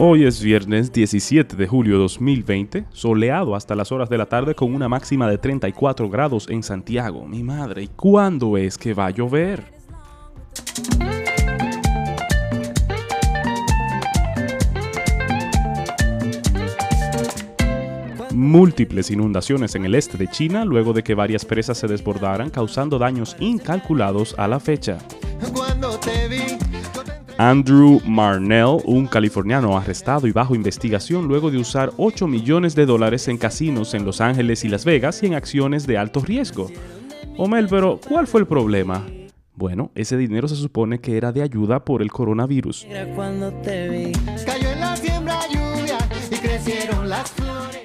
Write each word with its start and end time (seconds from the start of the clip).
Hoy 0.00 0.24
es 0.24 0.40
viernes 0.40 0.92
17 0.92 1.56
de 1.56 1.66
julio 1.66 1.98
2020, 1.98 2.84
soleado 2.92 3.56
hasta 3.56 3.74
las 3.74 3.90
horas 3.90 4.08
de 4.08 4.16
la 4.16 4.26
tarde 4.26 4.54
con 4.54 4.72
una 4.72 4.88
máxima 4.88 5.28
de 5.28 5.38
34 5.38 6.08
grados 6.08 6.48
en 6.48 6.62
Santiago. 6.62 7.26
Mi 7.26 7.42
madre, 7.42 7.82
¿y 7.82 7.88
cuándo 7.88 8.56
es 8.56 8.78
que 8.78 8.94
va 8.94 9.06
a 9.06 9.10
llover? 9.10 9.64
Múltiples 18.32 19.10
inundaciones 19.10 19.74
en 19.74 19.84
el 19.84 19.96
este 19.96 20.16
de 20.16 20.28
China 20.28 20.64
luego 20.64 20.92
de 20.92 21.02
que 21.02 21.16
varias 21.16 21.44
presas 21.44 21.76
se 21.76 21.88
desbordaran 21.88 22.50
causando 22.50 23.00
daños 23.00 23.34
incalculados 23.40 24.36
a 24.38 24.46
la 24.46 24.60
fecha. 24.60 24.98
Andrew 27.38 28.00
Marnell, 28.04 28.82
un 28.84 29.06
californiano 29.06 29.78
arrestado 29.78 30.26
y 30.26 30.32
bajo 30.32 30.56
investigación 30.56 31.28
luego 31.28 31.52
de 31.52 31.58
usar 31.58 31.92
8 31.96 32.26
millones 32.26 32.74
de 32.74 32.84
dólares 32.84 33.28
en 33.28 33.38
casinos 33.38 33.94
en 33.94 34.04
Los 34.04 34.20
Ángeles 34.20 34.64
y 34.64 34.68
Las 34.68 34.84
Vegas 34.84 35.22
y 35.22 35.26
en 35.26 35.34
acciones 35.34 35.86
de 35.86 35.98
alto 35.98 36.20
riesgo. 36.20 36.68
Omel, 37.36 37.68
pero 37.68 38.00
¿cuál 38.08 38.26
fue 38.26 38.40
el 38.40 38.48
problema? 38.48 39.06
Bueno, 39.54 39.92
ese 39.94 40.16
dinero 40.16 40.48
se 40.48 40.56
supone 40.56 41.00
que 41.00 41.16
era 41.16 41.30
de 41.30 41.42
ayuda 41.42 41.84
por 41.84 42.02
el 42.02 42.10
coronavirus. 42.10 42.84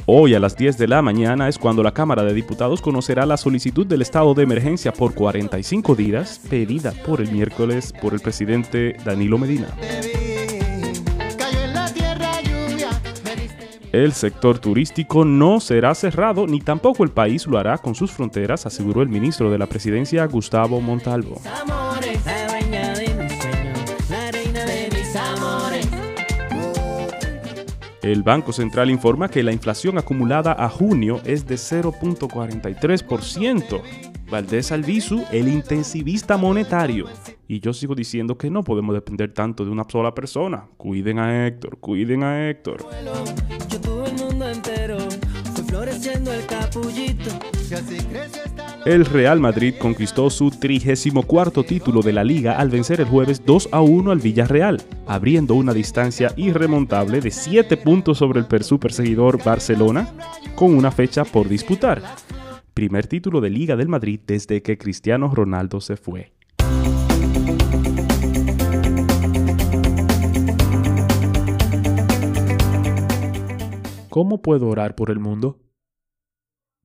Hoy 0.05 0.35
a 0.35 0.39
las 0.39 0.57
10 0.57 0.77
de 0.77 0.87
la 0.87 1.01
mañana 1.01 1.47
es 1.47 1.57
cuando 1.57 1.81
la 1.81 1.93
Cámara 1.93 2.23
de 2.23 2.33
Diputados 2.33 2.81
conocerá 2.81 3.25
la 3.25 3.37
solicitud 3.37 3.87
del 3.87 4.01
estado 4.01 4.33
de 4.33 4.43
emergencia 4.43 4.91
por 4.91 5.13
45 5.13 5.95
días 5.95 6.41
pedida 6.49 6.91
por 7.05 7.21
el 7.21 7.31
miércoles 7.31 7.93
por 8.01 8.13
el 8.13 8.19
presidente 8.19 8.97
Danilo 9.05 9.37
Medina. 9.37 9.67
El 13.93 14.11
sector 14.11 14.57
turístico 14.57 15.23
no 15.23 15.59
será 15.59 15.93
cerrado 15.93 16.47
ni 16.47 16.59
tampoco 16.59 17.03
el 17.03 17.11
país 17.11 17.45
lo 17.45 17.59
hará 17.59 17.77
con 17.77 17.93
sus 17.93 18.11
fronteras, 18.11 18.65
aseguró 18.65 19.03
el 19.03 19.09
ministro 19.09 19.51
de 19.51 19.59
la 19.59 19.67
Presidencia 19.67 20.25
Gustavo 20.25 20.81
Montalvo. 20.81 21.39
El 28.03 28.21
Banco 28.21 28.51
Central 28.51 28.89
informa 28.89 29.29
que 29.29 29.43
la 29.43 29.53
inflación 29.53 29.97
acumulada 29.97 30.51
a 30.51 30.67
junio 30.67 31.21
es 31.23 31.47
de 31.47 31.55
0.43%. 31.55 33.81
Valdés 34.29 34.73
Albizu, 34.73 35.23
el 35.31 35.47
intensivista 35.47 36.35
monetario. 36.35 37.05
Y 37.47 37.61
yo 37.61 37.71
sigo 37.71 37.95
diciendo 37.95 38.37
que 38.37 38.49
no 38.49 38.61
podemos 38.61 38.93
depender 38.93 39.33
tanto 39.33 39.63
de 39.63 39.71
una 39.71 39.85
sola 39.89 40.13
persona. 40.13 40.65
Cuiden 40.75 41.17
a 41.17 41.47
Héctor, 41.47 41.77
cuiden 41.79 42.23
a 42.23 42.49
Héctor. 42.49 42.85
El 42.91 43.07
Real 48.85 49.39
Madrid 49.39 49.75
conquistó 49.79 50.29
su 50.29 50.49
34 50.49 51.63
título 51.63 52.01
de 52.01 52.11
la 52.11 52.25
liga 52.25 52.59
al 52.59 52.69
vencer 52.69 52.99
el 52.99 53.07
jueves 53.07 53.45
2 53.45 53.69
a 53.71 53.81
1 53.81 54.11
al 54.11 54.19
Villarreal, 54.19 54.81
abriendo 55.07 55.53
una 55.55 55.73
distancia 55.73 56.33
irremontable 56.35 57.21
de 57.21 57.31
7 57.31 57.77
puntos 57.77 58.17
sobre 58.17 58.41
el 58.41 58.63
su 58.63 58.79
perseguidor 58.79 59.41
Barcelona, 59.41 60.09
con 60.55 60.75
una 60.75 60.91
fecha 60.91 61.23
por 61.23 61.47
disputar. 61.47 62.01
Primer 62.73 63.07
título 63.07 63.39
de 63.39 63.49
Liga 63.51 63.77
del 63.77 63.87
Madrid 63.87 64.19
desde 64.27 64.61
que 64.61 64.77
Cristiano 64.77 65.33
Ronaldo 65.33 65.79
se 65.79 65.95
fue. 65.95 66.33
¿Cómo 74.09 74.41
puedo 74.41 74.67
orar 74.67 74.95
por 74.95 75.09
el 75.09 75.19
mundo? 75.19 75.57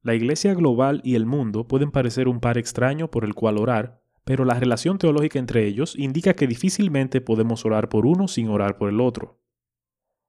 La 0.02 0.14
Iglesia 0.14 0.54
global 0.54 1.00
y 1.04 1.16
el 1.16 1.26
mundo 1.26 1.66
pueden 1.66 1.90
parecer 1.90 2.28
un 2.28 2.40
par 2.40 2.56
extraño 2.56 3.10
por 3.10 3.24
el 3.24 3.34
cual 3.34 3.58
orar, 3.58 4.00
pero 4.24 4.44
la 4.44 4.54
relación 4.54 4.98
teológica 4.98 5.38
entre 5.38 5.66
ellos 5.66 5.96
indica 5.96 6.34
que 6.34 6.46
difícilmente 6.46 7.20
podemos 7.20 7.64
orar 7.64 7.88
por 7.88 8.06
uno 8.06 8.28
sin 8.28 8.48
orar 8.48 8.76
por 8.76 8.90
el 8.90 9.00
otro. 9.00 9.40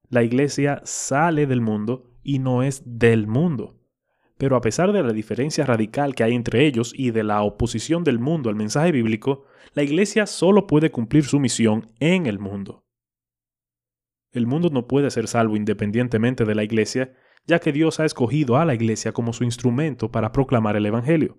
La 0.08 0.24
Iglesia 0.24 0.80
sale 0.84 1.46
del 1.46 1.60
mundo 1.60 2.10
y 2.22 2.40
no 2.40 2.62
es 2.62 2.82
del 2.84 3.26
mundo. 3.26 3.78
Pero 4.38 4.56
a 4.56 4.60
pesar 4.60 4.92
de 4.92 5.02
la 5.02 5.12
diferencia 5.12 5.66
radical 5.66 6.14
que 6.14 6.24
hay 6.24 6.34
entre 6.34 6.66
ellos 6.66 6.92
y 6.96 7.10
de 7.10 7.22
la 7.22 7.42
oposición 7.42 8.02
del 8.02 8.18
mundo 8.18 8.48
al 8.48 8.56
mensaje 8.56 8.90
bíblico, 8.90 9.44
la 9.74 9.82
Iglesia 9.82 10.26
solo 10.26 10.66
puede 10.66 10.90
cumplir 10.90 11.24
su 11.24 11.38
misión 11.38 11.92
en 12.00 12.26
el 12.26 12.38
mundo. 12.38 12.86
El 14.32 14.46
mundo 14.46 14.70
no 14.70 14.88
puede 14.88 15.10
ser 15.10 15.28
salvo 15.28 15.56
independientemente 15.56 16.44
de 16.44 16.54
la 16.54 16.64
Iglesia 16.64 17.14
ya 17.50 17.58
que 17.58 17.72
Dios 17.72 17.98
ha 17.98 18.04
escogido 18.04 18.58
a 18.58 18.64
la 18.64 18.74
Iglesia 18.74 19.10
como 19.10 19.32
su 19.32 19.42
instrumento 19.42 20.12
para 20.12 20.30
proclamar 20.30 20.76
el 20.76 20.86
Evangelio. 20.86 21.36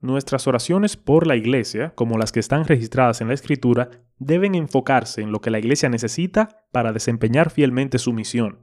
Nuestras 0.00 0.46
oraciones 0.46 0.96
por 0.96 1.26
la 1.26 1.36
Iglesia, 1.36 1.92
como 1.94 2.16
las 2.16 2.32
que 2.32 2.40
están 2.40 2.64
registradas 2.64 3.20
en 3.20 3.28
la 3.28 3.34
Escritura, 3.34 3.90
deben 4.18 4.54
enfocarse 4.54 5.20
en 5.20 5.30
lo 5.30 5.42
que 5.42 5.50
la 5.50 5.58
Iglesia 5.58 5.90
necesita 5.90 6.64
para 6.72 6.94
desempeñar 6.94 7.50
fielmente 7.50 7.98
su 7.98 8.14
misión. 8.14 8.60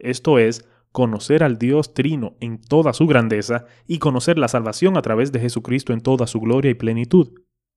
Esto 0.00 0.40
es, 0.40 0.68
conocer 0.90 1.44
al 1.44 1.56
Dios 1.56 1.94
Trino 1.94 2.36
en 2.40 2.60
toda 2.60 2.92
su 2.94 3.06
grandeza 3.06 3.66
y 3.86 3.98
conocer 3.98 4.36
la 4.36 4.48
salvación 4.48 4.96
a 4.96 5.02
través 5.02 5.30
de 5.30 5.38
Jesucristo 5.38 5.92
en 5.92 6.00
toda 6.00 6.26
su 6.26 6.40
gloria 6.40 6.72
y 6.72 6.74
plenitud. 6.74 7.32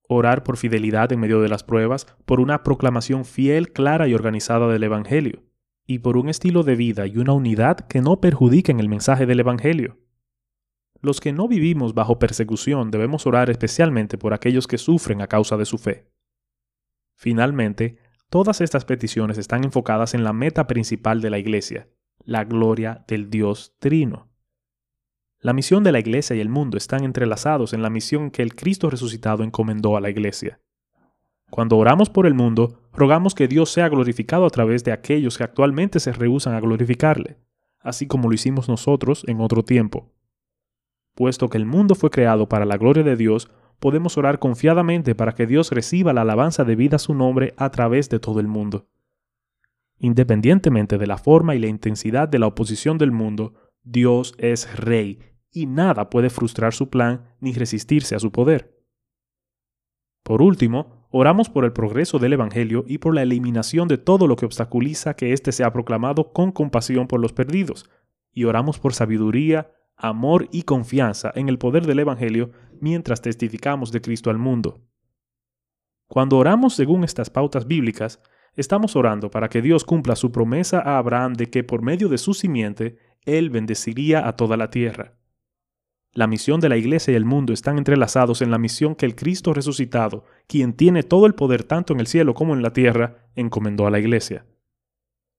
Orar 0.10 0.42
por 0.42 0.58
fidelidad 0.58 1.12
en 1.12 1.20
medio 1.20 1.42
de 1.42 1.50
las 1.50 1.64
pruebas, 1.64 2.08
por 2.26 2.40
una 2.40 2.64
proclamación 2.64 3.24
fiel, 3.24 3.72
clara 3.72 4.08
y 4.08 4.16
organizada 4.16 4.68
del 4.68 4.84
Evangelio 4.84 5.44
y 5.88 6.00
por 6.00 6.18
un 6.18 6.28
estilo 6.28 6.64
de 6.64 6.76
vida 6.76 7.08
y 7.08 7.18
una 7.18 7.32
unidad 7.32 7.78
que 7.88 8.02
no 8.02 8.20
perjudiquen 8.20 8.82
el 8.82 8.90
mensaje 8.90 9.26
del 9.26 9.40
Evangelio. 9.40 9.98
Los 11.02 11.22
que 11.22 11.32
no 11.32 11.48
vivimos 11.48 11.94
bajo 11.94 12.20
persecución 12.20 12.92
debemos 12.92 13.26
orar 13.26 13.50
especialmente 13.50 14.18
por 14.18 14.34
aquellos 14.34 14.68
que 14.68 14.78
sufren 14.78 15.22
a 15.22 15.28
causa 15.28 15.56
de 15.56 15.66
su 15.66 15.78
fe. 15.78 16.12
Finalmente, 17.16 17.98
todas 18.30 18.60
estas 18.62 18.84
peticiones 18.84 19.38
están 19.38 19.64
enfocadas 19.64 20.14
en 20.14 20.24
la 20.24 20.34
meta 20.34 20.68
principal 20.68 21.22
de 21.22 21.30
la 21.30 21.40
Iglesia, 21.40 21.88
la 22.20 22.44
gloria 22.44 23.06
del 23.08 23.30
Dios 23.30 23.76
Trino. 23.80 24.30
La 25.40 25.54
misión 25.54 25.84
de 25.84 25.92
la 25.92 26.00
Iglesia 26.00 26.36
y 26.36 26.42
el 26.42 26.50
mundo 26.50 26.78
están 26.78 27.04
entrelazados 27.04 27.72
en 27.72 27.82
la 27.82 27.90
misión 27.90 28.32
que 28.32 28.42
el 28.42 28.56
Cristo 28.56 28.90
resucitado 28.90 29.44
encomendó 29.44 29.96
a 29.96 30.02
la 30.02 30.10
Iglesia. 30.10 30.60
Cuando 31.50 31.78
oramos 31.78 32.10
por 32.10 32.26
el 32.26 32.34
mundo, 32.34 32.87
rogamos 32.98 33.36
que 33.36 33.48
Dios 33.48 33.72
sea 33.72 33.88
glorificado 33.88 34.46
a 34.46 34.50
través 34.50 34.84
de 34.84 34.92
aquellos 34.92 35.38
que 35.38 35.44
actualmente 35.44 36.00
se 36.00 36.12
rehúsan 36.12 36.56
a 36.56 36.60
glorificarle, 36.60 37.38
así 37.80 38.08
como 38.08 38.28
lo 38.28 38.34
hicimos 38.34 38.68
nosotros 38.68 39.24
en 39.28 39.40
otro 39.40 39.64
tiempo. 39.64 40.12
Puesto 41.14 41.48
que 41.48 41.58
el 41.58 41.68
mundo 41.68 41.94
fue 41.94 42.10
creado 42.10 42.50
para 42.50 42.66
la 42.66 42.78
gloria 42.78 43.04
de 43.04 43.16
Dios, 43.16 43.52
podemos 43.80 44.18
orar 44.18 44.40
confiadamente 44.40 45.14
para 45.14 45.34
que 45.34 45.46
Dios 45.46 45.72
reciba 45.72 46.12
la 46.12 46.22
alabanza 46.22 46.64
debida 46.64 46.96
a 46.96 47.00
su 47.00 47.14
nombre 47.14 47.54
a 47.58 47.70
través 47.70 48.10
de 48.10 48.20
todo 48.20 48.40
el 48.40 48.48
mundo. 48.48 48.88
Independientemente 50.00 50.98
de 50.98 51.08
la 51.08 51.18
forma 51.18 51.56
y 51.56 51.60
la 51.60 51.68
intensidad 51.68 52.28
de 52.28 52.40
la 52.40 52.48
oposición 52.48 52.98
del 52.98 53.12
mundo, 53.12 53.54
Dios 53.84 54.34
es 54.40 54.76
rey 54.76 55.20
y 55.52 55.68
nada 55.68 56.10
puede 56.10 56.32
frustrar 56.32 56.74
su 56.74 56.90
plan 56.90 57.36
ni 57.40 57.54
resistirse 57.54 58.16
a 58.16 58.20
su 58.20 58.32
poder. 58.32 58.76
Por 60.24 60.42
último, 60.42 60.97
Oramos 61.10 61.50
por 61.50 61.64
el 61.64 61.72
progreso 61.72 62.20
del 62.20 62.34
Evangelio 62.34 62.84
y 62.86 62.98
por 62.98 63.16
la 63.16 63.24
eliminación 63.24 63.88
de 63.88 63.98
todo 63.98 64.28
lo 64.28 64.36
que 64.36 64.46
obstaculiza 64.46 65.16
que 65.16 65.32
éste 65.32 65.54
sea 65.54 65.72
proclamado 65.72 66.34
con 66.34 66.52
compasión 66.52 67.08
por 67.08 67.22
los 67.22 67.32
perdidos. 67.32 67.90
Y 68.34 68.44
oramos 68.44 68.78
por 68.80 68.94
sabiduría, 68.94 69.72
amor 69.96 70.50
y 70.52 70.64
confianza 70.64 71.32
en 71.34 71.48
el 71.48 71.58
poder 71.58 71.86
del 71.86 72.00
Evangelio 72.00 72.52
mientras 72.82 73.22
testificamos 73.22 73.92
de 73.92 74.02
Cristo 74.02 74.30
al 74.30 74.38
mundo. 74.38 74.82
Cuando 76.08 76.38
oramos 76.38 76.76
según 76.76 77.04
estas 77.04 77.30
pautas 77.30 77.68
bíblicas, 77.68 78.22
estamos 78.56 78.96
orando 78.96 79.32
para 79.32 79.50
que 79.50 79.62
Dios 79.62 79.86
cumpla 79.86 80.16
su 80.16 80.32
promesa 80.32 80.80
a 80.80 80.98
Abraham 80.98 81.34
de 81.34 81.50
que 81.50 81.64
por 81.64 81.82
medio 81.82 82.10
de 82.10 82.18
su 82.18 82.34
simiente, 82.34 82.98
Él 83.26 83.50
bendeciría 83.50 84.28
a 84.28 84.36
toda 84.36 84.58
la 84.58 84.70
tierra. 84.70 85.17
La 86.18 86.26
misión 86.26 86.60
de 86.60 86.68
la 86.68 86.78
Iglesia 86.78 87.12
y 87.12 87.16
el 87.16 87.26
mundo 87.26 87.54
están 87.54 87.78
entrelazados 87.78 88.42
en 88.42 88.50
la 88.50 88.58
misión 88.58 88.96
que 88.96 89.06
el 89.06 89.14
Cristo 89.14 89.54
resucitado, 89.54 90.26
quien 90.48 90.74
tiene 90.74 91.04
todo 91.04 91.28
el 91.28 91.36
poder 91.36 91.64
tanto 91.64 91.94
en 91.94 92.00
el 92.00 92.08
cielo 92.08 92.34
como 92.34 92.56
en 92.56 92.64
la 92.64 92.74
tierra, 92.74 93.30
encomendó 93.36 93.86
a 93.86 93.92
la 93.92 94.00
Iglesia. 94.00 94.44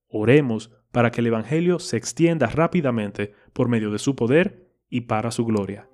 Oremos 0.06 0.70
para 0.92 1.10
que 1.10 1.20
el 1.20 1.26
Evangelio 1.26 1.80
se 1.80 1.96
extienda 1.96 2.46
rápidamente 2.46 3.32
por 3.52 3.68
medio 3.68 3.90
de 3.90 3.98
su 3.98 4.14
poder 4.14 4.70
y 4.88 5.00
para 5.00 5.32
su 5.32 5.44
gloria. 5.44 5.88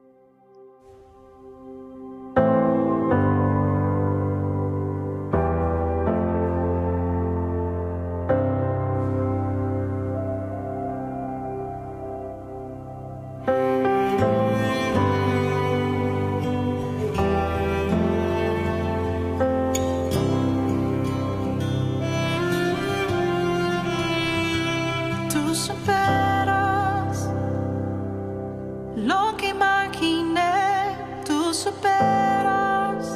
superas 31.54 33.06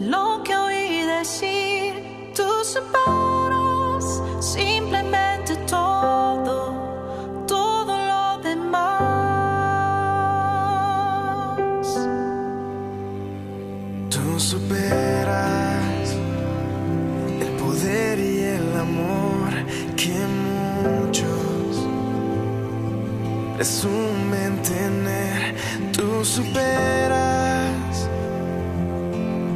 lo 0.00 0.42
que 0.44 0.54
oí 0.54 1.02
decir, 1.18 2.32
tú 2.36 2.46
superas 2.62 4.22
simplemente 4.40 5.56
todo, 5.66 7.44
todo 7.46 7.98
lo 8.10 8.38
demás. 8.42 8.88
Tú 14.10 14.38
superas 14.38 16.14
el 17.40 17.48
poder 17.62 18.18
y 18.20 18.40
el 18.42 18.76
amor 18.76 19.50
que 19.96 20.14
muchos 20.44 21.86
presumen 23.56 24.62
tener 24.62 25.57
Tú 25.92 26.24
superas 26.24 28.08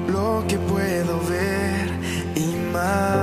lo 0.09 0.45
que 0.49 0.59
puedo 0.59 1.21
ver 1.29 1.89
y 2.37 2.47
más. 2.73 3.22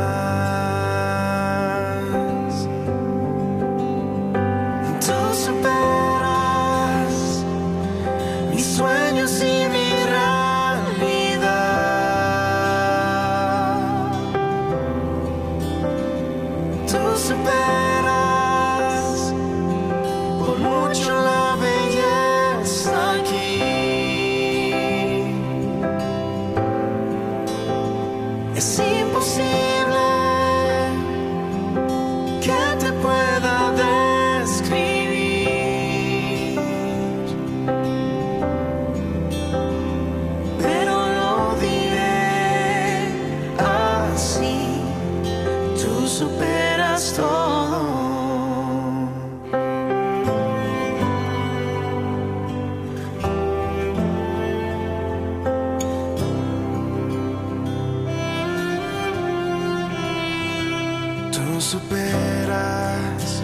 Superas 61.59 63.43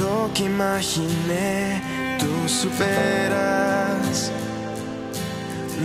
lo 0.00 0.30
que 0.34 0.44
imaginé, 0.44 1.80
tú 2.18 2.48
superas 2.48 4.32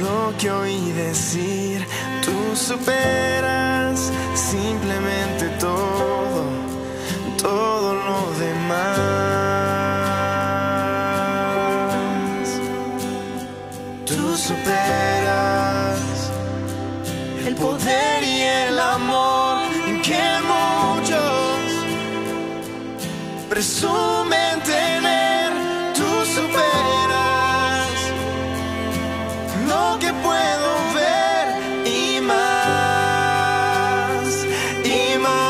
lo 0.02 0.36
que 0.40 0.50
oí 0.50 0.92
decir, 0.92 1.86
tú 2.24 2.56
superas 2.56 4.12
simplemente 4.34 5.50
todo, 5.60 6.46
todo 7.38 7.94
lo 7.94 8.40
demás. 8.40 9.35
Presumen 23.56 24.62
tener. 24.64 25.50
Tú 25.94 26.26
superas 26.26 27.88
lo 29.66 29.98
que 29.98 30.12
puedo 30.28 30.70
ver 30.94 31.46
y 31.86 32.20
más 32.20 32.36
y 34.84 35.18
más. 35.20 35.45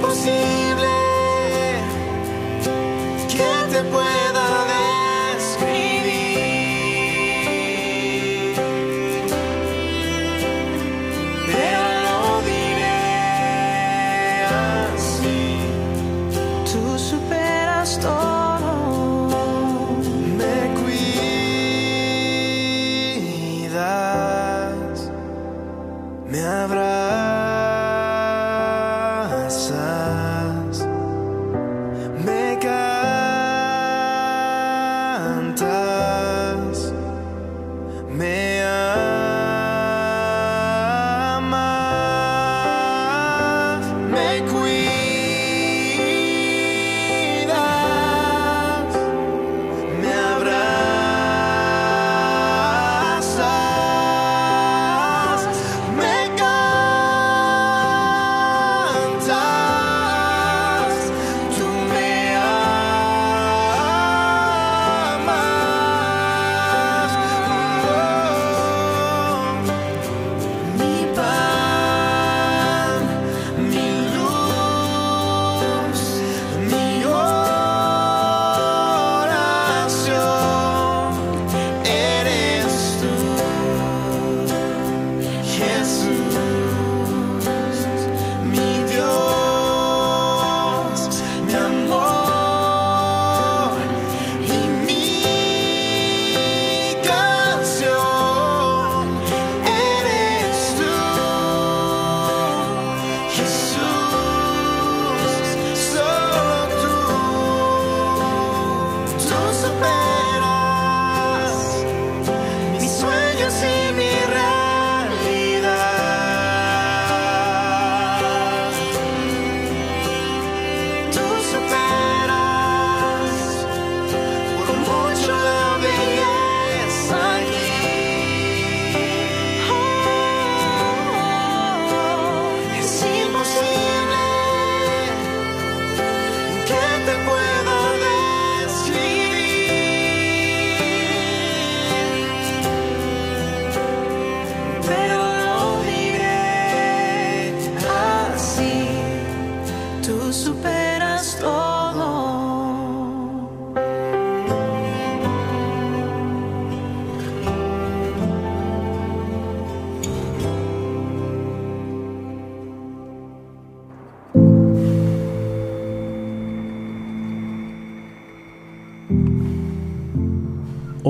Es 0.00 0.67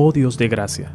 Oh 0.01 0.13
Dios 0.13 0.39
de 0.39 0.47
gracia, 0.47 0.95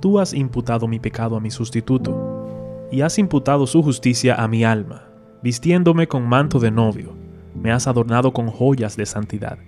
tú 0.00 0.18
has 0.18 0.32
imputado 0.32 0.88
mi 0.88 0.98
pecado 0.98 1.36
a 1.36 1.40
mi 1.40 1.50
sustituto, 1.50 2.88
y 2.90 3.02
has 3.02 3.18
imputado 3.18 3.66
su 3.66 3.82
justicia 3.82 4.34
a 4.36 4.48
mi 4.48 4.64
alma, 4.64 5.10
vistiéndome 5.42 6.08
con 6.08 6.26
manto 6.26 6.58
de 6.58 6.70
novio, 6.70 7.14
me 7.54 7.70
has 7.70 7.86
adornado 7.86 8.32
con 8.32 8.48
joyas 8.48 8.96
de 8.96 9.04
santidad. 9.04 9.58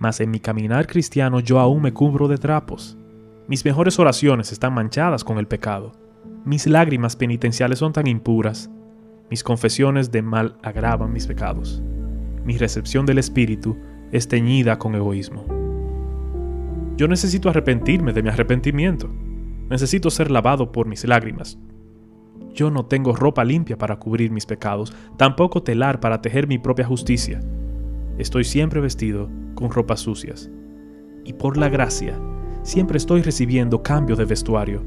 Mas 0.00 0.18
en 0.18 0.32
mi 0.32 0.40
caminar 0.40 0.88
cristiano 0.88 1.38
yo 1.38 1.60
aún 1.60 1.80
me 1.80 1.92
cubro 1.92 2.26
de 2.26 2.38
trapos. 2.38 2.98
Mis 3.46 3.64
mejores 3.64 4.00
oraciones 4.00 4.50
están 4.50 4.74
manchadas 4.74 5.22
con 5.22 5.38
el 5.38 5.46
pecado. 5.46 5.92
Mis 6.44 6.66
lágrimas 6.66 7.14
penitenciales 7.14 7.78
son 7.78 7.92
tan 7.92 8.08
impuras. 8.08 8.68
Mis 9.30 9.44
confesiones 9.44 10.10
de 10.10 10.22
mal 10.22 10.56
agravan 10.64 11.12
mis 11.12 11.28
pecados. 11.28 11.80
Mi 12.44 12.58
recepción 12.58 13.06
del 13.06 13.18
Espíritu 13.18 13.76
es 14.10 14.26
teñida 14.26 14.76
con 14.76 14.96
egoísmo. 14.96 15.53
Yo 16.96 17.08
necesito 17.08 17.48
arrepentirme 17.48 18.12
de 18.12 18.22
mi 18.22 18.28
arrepentimiento. 18.28 19.10
Necesito 19.68 20.10
ser 20.10 20.30
lavado 20.30 20.70
por 20.70 20.86
mis 20.86 21.04
lágrimas. 21.04 21.58
Yo 22.54 22.70
no 22.70 22.86
tengo 22.86 23.16
ropa 23.16 23.44
limpia 23.44 23.76
para 23.76 23.96
cubrir 23.96 24.30
mis 24.30 24.46
pecados, 24.46 24.94
tampoco 25.16 25.62
telar 25.62 25.98
para 25.98 26.22
tejer 26.22 26.46
mi 26.46 26.58
propia 26.58 26.86
justicia. 26.86 27.40
Estoy 28.16 28.44
siempre 28.44 28.80
vestido 28.80 29.28
con 29.56 29.70
ropas 29.70 30.00
sucias. 30.00 30.50
Y 31.24 31.32
por 31.32 31.56
la 31.56 31.68
gracia, 31.68 32.16
siempre 32.62 32.96
estoy 32.96 33.22
recibiendo 33.22 33.82
cambio 33.82 34.14
de 34.14 34.24
vestuario, 34.24 34.84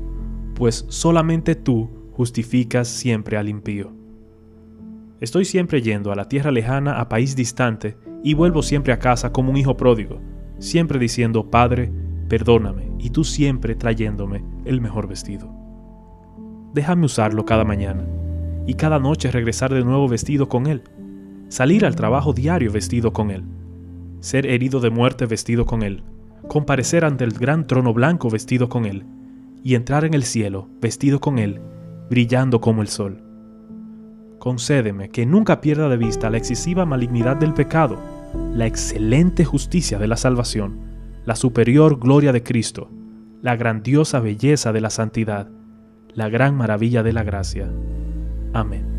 pues 0.55 0.85
solamente 0.87 1.55
tú 1.55 1.89
justificas 2.13 2.87
siempre 2.87 3.37
al 3.37 3.49
impío. 3.49 3.91
Estoy 5.19 5.45
siempre 5.45 5.81
yendo 5.81 6.11
a 6.11 6.15
la 6.15 6.29
tierra 6.29 6.51
lejana, 6.51 6.99
a 7.01 7.09
país 7.09 7.35
distante, 7.35 7.97
y 8.23 8.33
vuelvo 8.33 8.61
siempre 8.61 8.93
a 8.93 8.99
casa 8.99 9.31
como 9.31 9.51
un 9.51 9.57
hijo 9.57 9.75
pródigo, 9.75 10.21
siempre 10.59 10.99
diciendo, 10.99 11.49
Padre, 11.49 11.91
perdóname, 12.27 12.91
y 12.99 13.09
tú 13.09 13.23
siempre 13.23 13.75
trayéndome 13.75 14.43
el 14.65 14.81
mejor 14.81 15.07
vestido. 15.07 15.49
Déjame 16.73 17.05
usarlo 17.05 17.45
cada 17.45 17.63
mañana, 17.63 18.05
y 18.65 18.73
cada 18.73 18.99
noche 18.99 19.31
regresar 19.31 19.73
de 19.73 19.83
nuevo 19.83 20.07
vestido 20.07 20.49
con 20.49 20.67
él, 20.67 20.83
salir 21.49 21.85
al 21.85 21.95
trabajo 21.95 22.33
diario 22.33 22.71
vestido 22.71 23.13
con 23.13 23.31
él, 23.31 23.43
ser 24.19 24.45
herido 24.45 24.79
de 24.79 24.89
muerte 24.89 25.25
vestido 25.25 25.65
con 25.65 25.83
él, 25.83 26.03
comparecer 26.47 27.05
ante 27.05 27.23
el 27.23 27.31
gran 27.31 27.65
trono 27.65 27.93
blanco 27.93 28.29
vestido 28.29 28.69
con 28.69 28.85
él, 28.85 29.05
y 29.63 29.75
entrar 29.75 30.05
en 30.05 30.13
el 30.13 30.23
cielo 30.23 30.67
vestido 30.81 31.19
con 31.19 31.39
él, 31.39 31.59
brillando 32.09 32.61
como 32.61 32.81
el 32.81 32.87
sol. 32.87 33.23
Concédeme 34.39 35.09
que 35.09 35.25
nunca 35.25 35.61
pierda 35.61 35.89
de 35.89 35.97
vista 35.97 36.29
la 36.29 36.37
excesiva 36.37 36.85
malignidad 36.85 37.37
del 37.37 37.53
pecado, 37.53 37.97
la 38.53 38.65
excelente 38.65 39.45
justicia 39.45 39.97
de 39.97 40.07
la 40.07 40.15
salvación, 40.15 40.86
la 41.27 41.35
superior 41.35 41.99
gloria 41.99 42.31
de 42.31 42.41
Cristo, 42.41 42.89
la 43.41 43.57
grandiosa 43.57 44.21
belleza 44.21 44.71
de 44.71 44.79
la 44.79 44.89
santidad, 44.89 45.49
la 46.13 46.29
gran 46.29 46.55
maravilla 46.55 47.03
de 47.03 47.11
la 47.11 47.23
gracia. 47.23 47.69
Amén. 48.53 48.96